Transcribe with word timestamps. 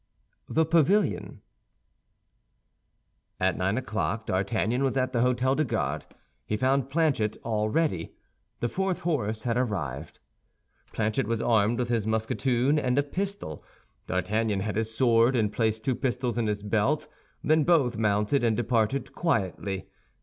THE 0.49 0.65
PAVILION 0.65 1.41
At 3.39 3.55
nine 3.55 3.77
o'clock 3.77 4.25
D'Artagnan 4.25 4.81
was 4.81 4.97
at 4.97 5.13
the 5.13 5.19
Hôtel 5.19 5.55
des 5.57 5.63
Gardes; 5.63 6.07
he 6.47 6.57
found 6.57 6.89
Planchet 6.89 7.37
all 7.43 7.69
ready. 7.69 8.15
The 8.61 8.67
fourth 8.67 9.01
horse 9.01 9.43
had 9.43 9.57
arrived. 9.57 10.19
Planchet 10.91 11.27
was 11.27 11.39
armed 11.39 11.77
with 11.77 11.89
his 11.89 12.07
musketoon 12.07 12.79
and 12.79 12.97
a 12.97 13.03
pistol. 13.03 13.63
D'Artagnan 14.07 14.61
had 14.61 14.75
his 14.75 14.91
sword 14.91 15.35
and 15.35 15.53
placed 15.53 15.85
two 15.85 15.93
pistols 15.93 16.35
in 16.35 16.47
his 16.47 16.63
belt; 16.63 17.07
then 17.43 17.63
both 17.63 17.95
mounted 17.95 18.43
and 18.43 18.57
departed 18.57 19.13
quietly. 19.13 19.87